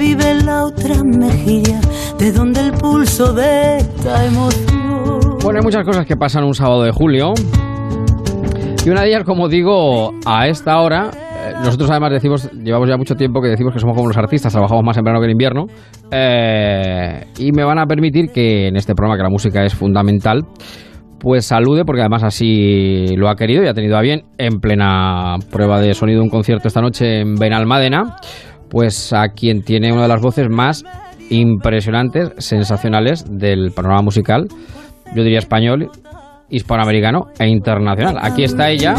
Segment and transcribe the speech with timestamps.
[0.00, 1.78] vive la otra mejilla,
[2.18, 5.20] de donde el pulso de esta emoción.
[5.42, 7.34] Bueno, hay muchas cosas que pasan un sábado de julio.
[8.82, 12.96] Y una de ellas, como digo, a esta hora, eh, nosotros además decimos, llevamos ya
[12.96, 15.32] mucho tiempo que decimos que somos como los artistas, trabajamos más en verano que en
[15.32, 15.66] invierno,
[16.10, 20.44] eh, y me van a permitir que en este programa, que la música es fundamental,
[21.18, 25.36] pues salude, porque además así lo ha querido y ha tenido a bien, en plena
[25.52, 28.16] prueba de sonido un concierto esta noche en Benalmádena,
[28.70, 30.84] pues a quien tiene una de las voces más
[31.28, 34.46] impresionantes, sensacionales del panorama musical,
[35.14, 35.90] yo diría español,
[36.48, 38.16] hispanoamericano e internacional.
[38.20, 38.94] Aquí está ella.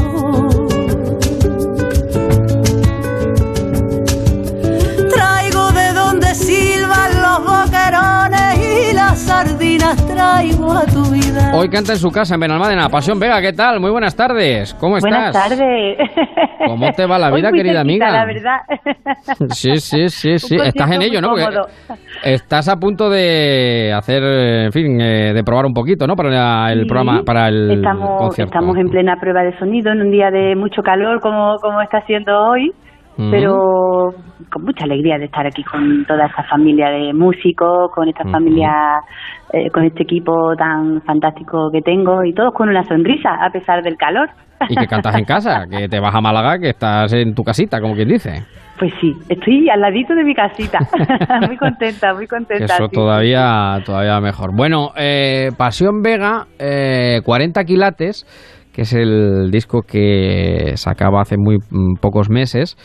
[5.10, 11.52] Traigo de donde silban los boquerones y las sardinas traigo a tu vida.
[11.54, 12.90] Hoy canta en su casa en Benalmádena.
[12.90, 13.80] Pasión Vega, ¿qué tal?
[13.80, 14.74] Muy buenas tardes.
[14.74, 15.12] ¿Cómo estás?
[15.12, 15.98] Buenas tardes.
[16.68, 18.12] ¿Cómo te va la vida, querida amiga?
[18.12, 18.58] La verdad.
[19.52, 20.56] Sí, sí, sí, sí.
[20.64, 21.30] Estás en ello, ¿no?
[21.30, 21.58] Porque
[22.24, 26.16] estás a punto de hacer, en fin, eh, de probar un poquito, ¿no?
[26.16, 28.54] Para el Sí, programa, para el estamos, concierto.
[28.54, 32.02] estamos en plena prueba de sonido en un día de mucho calor como, como está
[32.06, 32.72] siendo hoy,
[33.30, 34.14] Pero
[34.52, 38.72] con mucha alegría de estar aquí con toda esta familia de músicos, con esta familia,
[39.54, 43.84] eh, con este equipo tan fantástico que tengo y todos con una sonrisa a pesar
[43.84, 44.30] del calor.
[44.70, 47.80] Y que cantas en casa, que te vas a Málaga, que estás en tu casita,
[47.82, 48.44] como quien dice.
[48.78, 50.80] Pues sí, estoy al ladito de mi casita,
[51.48, 52.66] muy contenta, muy contenta.
[52.66, 52.96] eso sí.
[52.96, 54.56] todavía, todavía mejor.
[54.56, 58.26] Bueno, eh, Pasión Vega, eh, 40 quilates,
[58.74, 62.78] que es el disco que sacaba hace muy mm, pocos meses.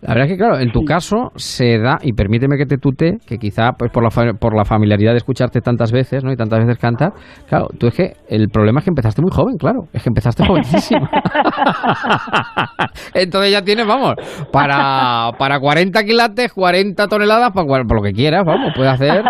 [0.00, 3.18] La verdad es que, claro, en tu caso se da, y permíteme que te tute,
[3.26, 6.30] que quizá pues por la, por la familiaridad de escucharte tantas veces, ¿no?
[6.30, 7.14] Y tantas veces cantar,
[7.48, 10.46] claro, tú es que el problema es que empezaste muy joven, claro, es que empezaste
[10.46, 11.10] jovencísima.
[13.14, 14.14] Entonces ya tienes, vamos,
[14.52, 19.24] para, para 40 quilates, 40 toneladas, para, por lo que quieras, vamos, puedes hacer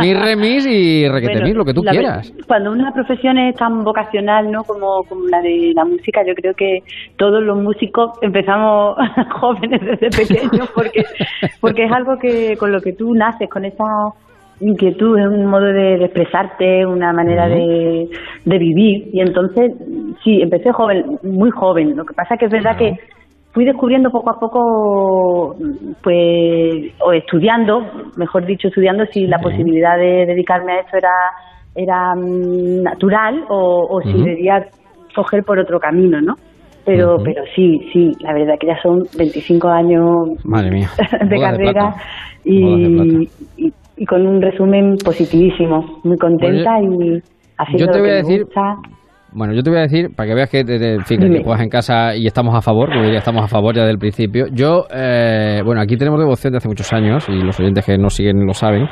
[0.00, 2.32] mi remis y requete Bueno, lo que tú quieras.
[2.46, 4.62] Cuando una profesión es tan vocacional, ¿no?
[4.62, 6.78] Como, como la de la música, yo creo que
[7.16, 8.96] todos los músicos empezamos
[9.40, 11.04] jóvenes desde pequeños porque
[11.60, 13.84] porque es algo que con lo que tú naces, con esa
[14.60, 18.08] inquietud, es un modo de, de expresarte, una manera de,
[18.44, 19.08] de vivir.
[19.12, 19.72] Y entonces,
[20.22, 21.96] sí, empecé joven, muy joven.
[21.96, 22.94] Lo que pasa que es verdad que
[23.52, 25.56] fui descubriendo poco a poco,
[26.02, 27.80] pues, o estudiando,
[28.16, 31.14] mejor dicho, estudiando si la posibilidad de dedicarme a esto era,
[31.74, 34.66] era mm, natural o, o si debía
[35.14, 36.34] coger por otro camino, ¿no?
[36.84, 40.04] Pero, pero sí, sí, la verdad que ya son 25 años
[40.44, 40.88] Madre mía.
[41.28, 41.94] de carrera
[42.44, 43.28] y,
[44.06, 47.20] con un resumen positivísimo, muy contenta y
[47.58, 48.74] haciendo yo te lo que a me gusta.
[49.34, 51.24] Bueno, yo te voy a decir, para que veas que, te- te- en fin, que
[51.24, 51.42] Dime.
[51.42, 53.98] juegas en casa y estamos a favor, como diría, estamos a favor ya desde el
[53.98, 54.44] principio.
[54.52, 58.12] Yo, eh, bueno, aquí tenemos devoción de hace muchos años y los oyentes que nos
[58.14, 58.86] siguen lo saben,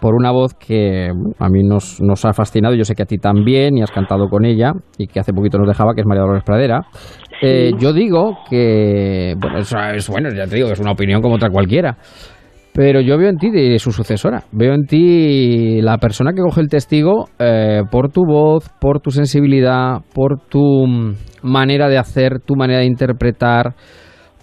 [0.00, 1.08] por una voz que
[1.38, 4.28] a mí nos, nos ha fascinado, yo sé que a ti también y has cantado
[4.28, 6.80] con ella y que hace poquito nos dejaba, que es María Dolores Pradera.
[7.42, 11.36] Eh, yo digo que, bueno, eso es bueno, ya te digo, es una opinión como
[11.36, 11.96] otra cualquiera.
[12.72, 14.42] Pero yo veo en ti de su sucesora.
[14.52, 19.10] Veo en ti la persona que coge el testigo eh, por tu voz, por tu
[19.10, 23.74] sensibilidad, por tu mm, manera de hacer, tu manera de interpretar,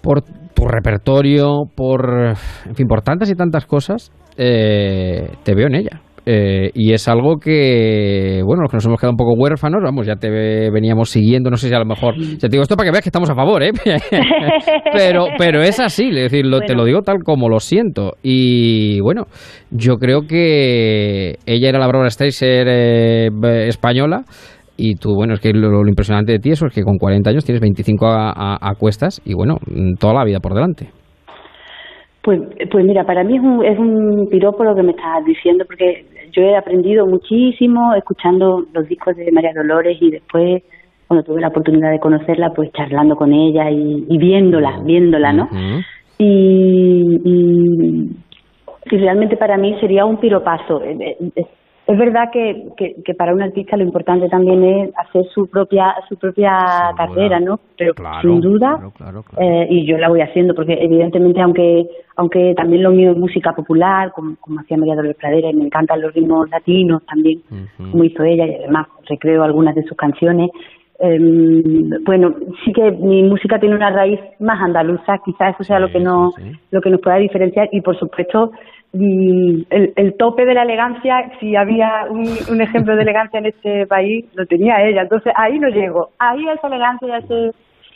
[0.02, 2.34] por tu repertorio, por,
[2.66, 4.10] en fin, por tantas y tantas cosas.
[4.36, 6.00] eh, te veo en ella.
[6.26, 10.06] Eh, y es algo que, bueno, los que nos hemos quedado un poco huérfanos, vamos,
[10.06, 12.76] ya te ve- veníamos siguiendo, no sé si a lo mejor, ya te digo esto
[12.76, 13.72] para que veas que estamos a favor, ¿eh?
[14.92, 18.12] pero, pero es así, es decir, lo- te lo digo tal como lo siento.
[18.22, 19.24] Y bueno,
[19.70, 23.28] yo creo que ella era la Barbara Streisand eh,
[23.68, 24.22] española.
[24.76, 27.30] Y tú, bueno, es que lo, lo impresionante de ti eso es que con 40
[27.30, 29.58] años tienes 25 a, a- a cuestas y bueno,
[30.00, 30.88] toda la vida por delante.
[32.24, 32.40] Pues,
[32.70, 36.06] pues mira, para mí es un, es un piropo lo que me estás diciendo, porque
[36.32, 40.62] yo he aprendido muchísimo escuchando los discos de María Dolores y después,
[41.06, 45.48] cuando tuve la oportunidad de conocerla, pues charlando con ella y, y viéndola, viéndola, ¿no?
[46.18, 48.10] Y, y,
[48.90, 50.80] y realmente para mí sería un piropazo.
[51.86, 55.94] Es, verdad que, que, que para un artista lo importante también es hacer su propia
[56.08, 56.94] su propia Sin duda.
[56.96, 57.60] carrera, ¿no?
[57.76, 61.86] Pero Claro, sin duda, claro, eh, y yo la voy haciendo porque evidentemente aunque
[62.16, 65.64] aunque también lo mío es música popular, como, como hacía María Dolores Pradera, y me
[65.64, 67.42] encantan los ritmos latinos también,
[67.90, 70.50] como hizo ella, y además recreo algunas de sus canciones.
[71.00, 71.18] Eh,
[72.06, 72.32] bueno,
[72.64, 75.98] sí que mi música tiene una raíz más andaluza, quizás eso sea Sí, lo que
[75.98, 78.52] no sí, lo que nos pueda diferenciar y por supuesto
[78.94, 83.86] el, el tope de la elegancia, si había un, un ejemplo de elegancia en este
[83.86, 85.02] país, lo tenía ella.
[85.02, 87.50] Entonces ahí no llego, ahí a esa elegancia y a ese,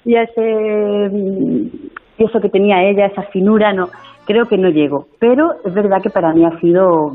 [0.04, 1.10] y ese
[2.18, 3.88] y eso que tenía ella, esa finura, no,
[4.26, 5.06] creo que no llego.
[5.20, 7.12] Pero es verdad que para mí ha sido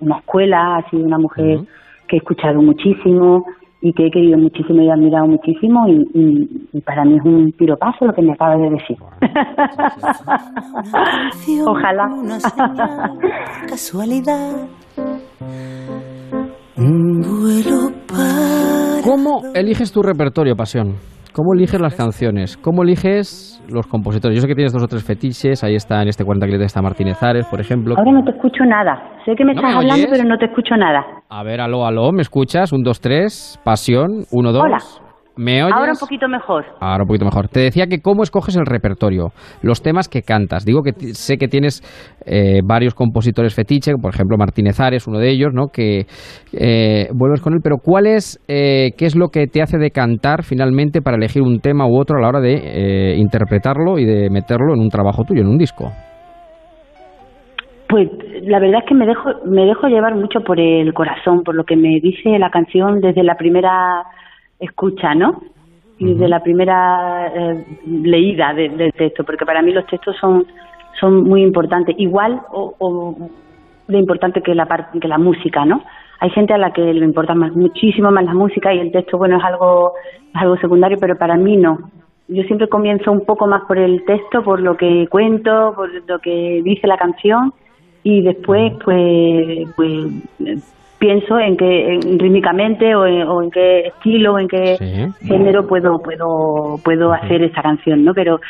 [0.00, 1.60] una escuela, ha sido una mujer
[2.06, 3.44] que he escuchado muchísimo
[3.80, 8.06] y que he querido muchísimo y he admirado muchísimo y, para mí es un piropaso
[8.06, 8.96] lo que me acaba de decir.
[11.66, 12.08] Ojalá.
[13.68, 14.66] casualidad.
[19.04, 20.96] ¿Cómo eliges tu repertorio, Pasión?
[21.38, 22.56] ¿Cómo eliges las canciones?
[22.56, 24.34] ¿Cómo eliges los compositores?
[24.34, 26.82] Yo sé que tienes dos o tres fetiches, ahí está en este 40 de está
[26.82, 27.94] Martínez Ares, por ejemplo.
[27.96, 29.20] Ahora no te escucho nada.
[29.24, 31.06] Sé que me estás hablando, pero no te escucho nada.
[31.28, 32.72] A ver, aló, aló, ¿me escuchas?
[32.72, 34.64] Un, dos, tres, pasión, uno, dos.
[34.64, 35.07] Hola.
[35.38, 35.72] ¿Me oyes?
[35.72, 36.64] Ahora un poquito mejor.
[36.80, 37.46] Ahora un poquito mejor.
[37.46, 39.28] Te decía que cómo escoges el repertorio,
[39.62, 40.64] los temas que cantas.
[40.64, 41.80] Digo que sé que tienes
[42.26, 45.68] eh, varios compositores fetiche, por ejemplo Martínez Ares, uno de ellos, ¿no?
[45.68, 46.06] Que
[46.52, 49.92] eh, vuelves con él, pero ¿cuál es, eh, qué es lo que te hace de
[49.92, 54.30] cantar finalmente para elegir un tema u otro a la hora de interpretarlo y de
[54.30, 55.92] meterlo en un trabajo tuyo, en un disco?
[57.88, 58.08] Pues
[58.42, 61.62] la verdad es que me dejo, me dejo llevar mucho por el corazón, por lo
[61.62, 64.02] que me dice la canción desde la primera
[64.58, 65.40] escucha, ¿no?
[65.98, 70.46] Y de la primera eh, leída del texto, porque para mí los textos son,
[71.00, 73.30] son muy importantes, igual o, o
[73.88, 74.66] de importante que la,
[75.00, 75.82] que la música, ¿no?
[76.20, 79.18] Hay gente a la que le importa más, muchísimo más la música y el texto,
[79.18, 79.94] bueno, es algo,
[80.34, 81.78] es algo secundario, pero para mí no.
[82.28, 86.18] Yo siempre comienzo un poco más por el texto, por lo que cuento, por lo
[86.18, 87.54] que dice la canción
[88.02, 95.10] y después, pues, pues pienso en que rítmicamente o en, qué estilo o en qué
[95.20, 98.40] género puedo puedo puedo hacer esa canción no pero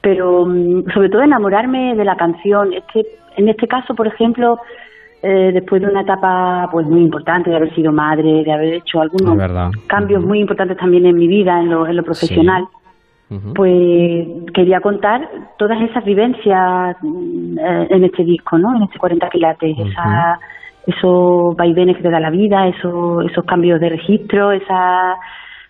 [0.00, 2.72] pero mm, sobre todo enamorarme de la canción.
[2.72, 3.06] Este
[3.36, 4.58] en este caso por ejemplo
[5.22, 9.00] eh, después de una etapa pues muy importante de haber sido madre de haber hecho
[9.00, 9.38] algunos
[9.86, 12.66] cambios muy importantes también en mi vida en lo, en lo profesional
[13.54, 19.28] pues quería contar todas esas vivencias mm, eh, en este disco no en este 40
[19.28, 20.40] quilates esa
[20.86, 25.16] esos vaivenes que te da la vida, esos, esos cambios de registro, esa,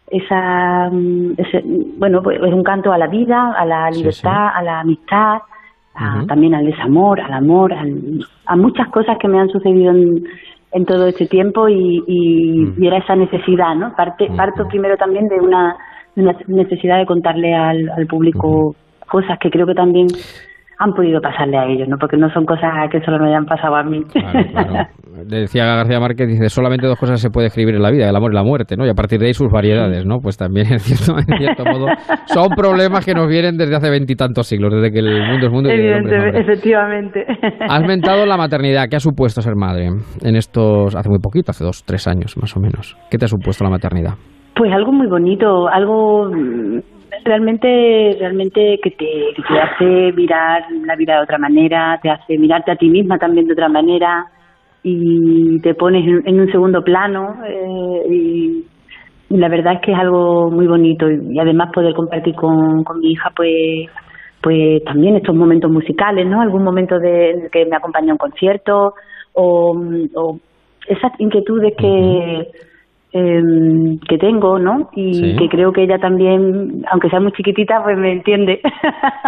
[0.09, 1.63] esa mm, ese,
[1.99, 5.39] bueno, pues es un canto a la vida, a la libertad, a la amistad,
[6.27, 10.25] también al desamor, al amor, a muchas cosas que me han sucedido en,
[10.73, 13.95] en todo este tiempo y, y, era esa necesidad, ¿no?
[13.95, 15.77] Parte, Parto primero también de una,
[16.17, 18.75] una necesidad de contarle al, al público
[19.09, 20.07] cosas que creo que también
[20.81, 21.99] han podido pasarle a ellos, ¿no?
[21.99, 24.01] Porque no son cosas que solo me hayan pasado a mí.
[25.27, 28.33] Decía García Márquez, dice, solamente dos cosas se puede escribir en la vida, el amor
[28.33, 28.87] y la muerte, ¿no?
[28.87, 30.21] Y a partir de ahí sus variedades, ¿no?
[30.23, 31.87] Pues también, en cierto, en cierto modo,
[32.25, 35.69] son problemas que nos vienen desde hace veintitantos siglos, desde que el mundo es mundo
[35.69, 37.27] y el Efectivamente.
[37.69, 38.87] Has mentado la maternidad.
[38.89, 39.91] ¿Qué ha supuesto ser madre
[40.23, 42.97] en estos, hace muy poquito, hace dos, tres años más o menos?
[43.11, 44.15] ¿Qué te ha supuesto la maternidad?
[44.55, 46.31] Pues algo muy bonito, algo
[47.25, 52.73] realmente realmente que te, te hace mirar la vida de otra manera, te hace mirarte
[52.73, 54.27] a ti misma también de otra manera
[54.83, 58.65] y te pones en, un segundo plano eh, y,
[59.31, 63.13] la verdad es que es algo muy bonito y, además poder compartir con, con mi
[63.13, 63.89] hija pues
[64.43, 66.41] pues también estos momentos musicales, ¿no?
[66.41, 68.95] Algún momento de que me acompaña a un concierto
[69.35, 69.79] o,
[70.15, 70.41] o
[70.89, 72.49] esas inquietudes que
[73.13, 74.89] eh, que tengo, ¿no?
[74.95, 78.61] Y que creo que ella también, aunque sea muy chiquitita, pues me entiende.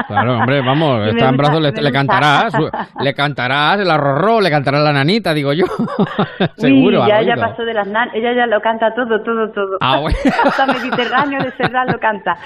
[0.07, 2.55] Claro, hombre, vamos, está en brazos, le, cantarás,
[3.01, 5.65] le cantarás el arrorró, le cantarás la nanita, digo yo.
[6.57, 7.07] Seguro.
[7.09, 9.79] ya, ya pasó de las nan ella ya lo canta todo, todo, todo.
[9.81, 10.17] Ah, bueno.
[10.45, 12.37] Hasta Mediterráneo de Serrat lo canta.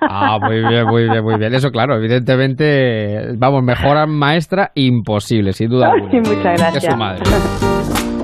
[0.00, 1.52] ah, muy bien, muy bien, muy bien.
[1.54, 5.92] Eso, claro, evidentemente, vamos, mejora maestra imposible, sin duda.
[5.92, 6.84] Ay, muchas gracias.
[6.84, 8.15] Es su madre.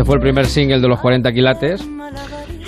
[0.00, 1.86] Este fue el primer single de los 40 quilates.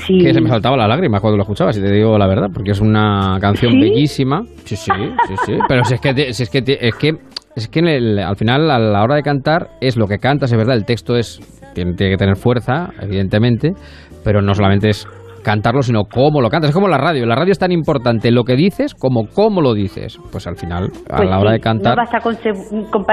[0.07, 2.73] Que se me saltaba la lágrima cuando lo escuchaba, si te digo la verdad, porque
[2.73, 4.43] es una canción bellísima.
[4.65, 4.93] Sí, sí,
[5.27, 5.53] sí, sí.
[5.69, 7.15] Pero si es que, si es que, es que,
[7.57, 7.81] es que
[8.23, 11.17] al final, a la hora de cantar, es lo que cantas, es verdad, el texto
[11.17, 11.41] es
[11.73, 13.73] tiene que tener fuerza, evidentemente,
[14.23, 15.09] pero no solamente es
[15.43, 16.71] cantarlo, sino cómo lo cantas.
[16.71, 17.27] Es como la radio.
[17.27, 20.19] La radio es tan importante lo que dices como cómo lo dices.
[20.31, 21.97] Pues al final, a pues la hora de cantar.
[21.97, 22.37] No basta con,
[22.91, 23.05] con,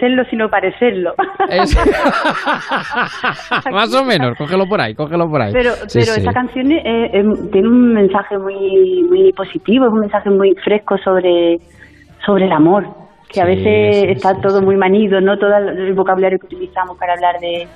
[0.00, 1.12] serlo, sino parecerlo.
[3.72, 5.52] Más o menos, cógelo por ahí, cógelo por ahí.
[5.52, 7.22] Pero, pero esa canción eh, eh,
[7.52, 11.58] tiene un mensaje muy, muy positivo, es un mensaje muy fresco sobre,
[12.24, 12.84] sobre el amor
[13.28, 15.36] que a veces está todo muy manido, ¿no?
[15.36, 17.68] Todo el vocabulario que utilizamos para hablar de,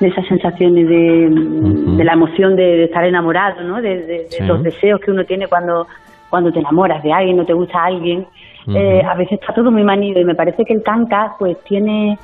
[0.00, 3.80] esas sensaciones de, la emoción de, estar enamorado, ¿no?
[3.80, 5.86] De, los deseos que uno tiene cuando,
[6.30, 8.26] cuando te enamoras de alguien o te gusta alguien.
[8.74, 12.18] Eh, a veces está todo muy manido y me parece que el canca pues tiene,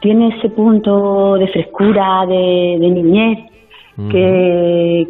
[0.00, 3.38] tiene ese punto de frescura, de, niñez,
[4.10, 5.06] que,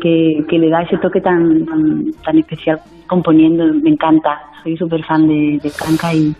[0.49, 1.67] que, le da ese toque tan,
[2.25, 3.65] tan, especial componiendo.
[3.75, 6.35] Me encanta, soy súper fan de, de Canca y,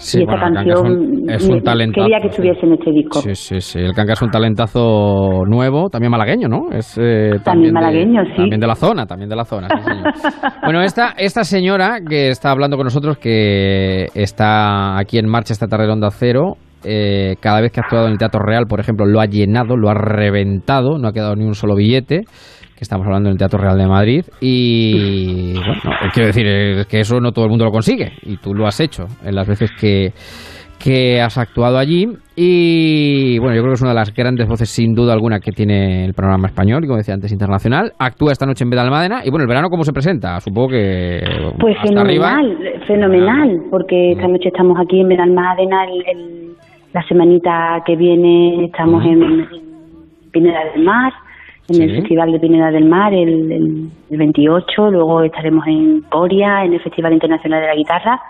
[0.00, 2.04] y esta canción es un, talentazo.
[2.04, 3.20] Quería que estuviese en este disco.
[3.20, 3.78] Sí, sí, sí.
[3.80, 6.70] El Canca es un talentazo nuevo, también malagueño, ¿no?
[6.70, 8.36] Es, eh, también, malagueño, sí.
[8.36, 9.68] También de la zona, también de la zona.
[10.62, 15.66] bueno, esta, esta señora que está hablando con nosotros, que está aquí en marcha esta
[15.66, 18.78] tarde de Onda Cero, eh, cada vez que ha actuado en el Teatro Real, por
[18.78, 22.22] ejemplo, lo ha llenado, lo ha reventado, no ha quedado ni un solo billete
[22.78, 24.24] que estamos hablando en el Teatro Real de Madrid.
[24.40, 25.80] Y bueno,
[26.14, 28.12] quiero decir es que eso no todo el mundo lo consigue.
[28.22, 30.12] Y tú lo has hecho en las veces que,
[30.82, 32.06] que has actuado allí.
[32.36, 35.50] Y bueno, yo creo que es una de las grandes voces, sin duda alguna, que
[35.50, 37.90] tiene el programa español, y como decía antes, internacional.
[37.98, 39.22] Actúa esta noche en Bedalmádena.
[39.24, 40.38] Y bueno, el verano, ¿cómo se presenta?
[40.38, 41.20] Supongo que.
[41.58, 45.84] Pues fenomenal, fenomenal, porque esta noche estamos aquí en Bedalmádena.
[45.84, 46.54] El,
[46.94, 49.48] la semanita que viene estamos en, en
[50.30, 51.12] Pineda del Mar
[51.68, 53.52] en el Festival de Pineda del Mar el,
[54.10, 58.20] el, 28, luego estaremos en Coria, en el Festival Internacional de la Guitarra,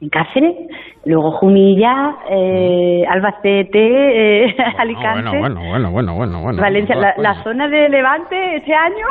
[0.00, 0.54] en Cáceres,
[1.04, 5.38] luego Jumilla, eh, Albacete, eh, Alicante.
[5.38, 6.62] Bueno, bueno, bueno, bueno, bueno.
[6.62, 9.06] Valencia, la, zona de Levante este año.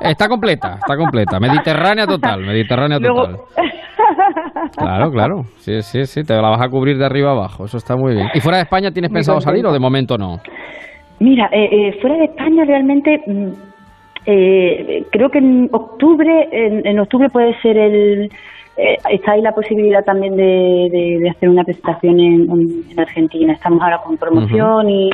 [0.00, 1.40] Está completa, está completa.
[1.40, 3.38] Mediterránea total, Mediterránea total.
[4.76, 5.42] Claro, claro.
[5.56, 7.64] Sí, sí, sí, te la vas a cubrir de arriba abajo.
[7.64, 8.28] Eso está muy bien.
[8.34, 10.38] ¿Y fuera de España tienes pensado salir o de momento no?
[11.24, 13.48] Mira, eh, eh, fuera de España realmente mm,
[14.26, 18.30] eh, creo que en octubre, en, octubre puede ser el...
[18.76, 23.54] está ahí la posibilidad también de, hacer una presentación en, Argentina.
[23.54, 25.10] Estamos ahora con promoción y,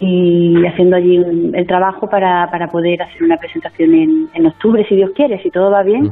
[0.00, 1.16] y haciendo allí
[1.54, 5.50] el trabajo para, para poder hacer una presentación en, en octubre, si Dios quiere, si
[5.50, 6.10] todo va bien.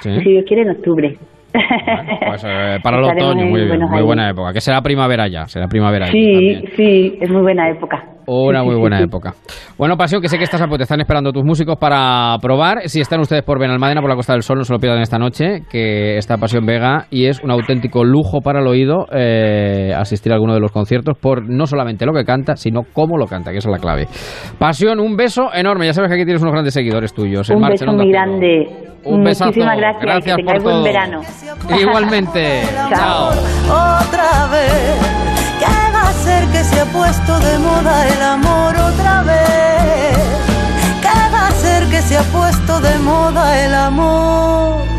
[0.00, 1.16] Si Dios quiere, en octubre.
[1.52, 4.52] pues eh, para el otoño, muy, muy buena época.
[4.52, 6.06] Que será primavera ya, será primavera.
[6.06, 8.13] Sí, sí, es muy buena época.
[8.26, 9.34] Una muy buena época.
[9.76, 12.88] Bueno, Pasión, que sé que estás a te están esperando tus músicos para probar.
[12.88, 15.18] Si están ustedes por Benalmádena, por la Costa del Sol, no se lo pierdan esta
[15.18, 20.32] noche, que está Pasión Vega y es un auténtico lujo para el oído eh, asistir
[20.32, 23.50] a alguno de los conciertos por no solamente lo que canta, sino cómo lo canta,
[23.50, 24.06] que esa es la clave.
[24.58, 25.86] Pasión, un beso enorme.
[25.86, 27.48] Ya sabes que aquí tienes unos grandes seguidores tuyos.
[27.50, 28.84] un beso muy grande.
[29.04, 30.02] Un Muchísimas gracias.
[30.02, 31.20] Gracias que por buen verano.
[31.78, 32.62] Igualmente.
[32.88, 33.28] Chao.
[33.68, 35.23] Otra vez.
[36.54, 40.16] Que se ha puesto de moda el amor otra vez?
[41.02, 44.93] ¿Qué va a ser que se ha puesto de moda el amor?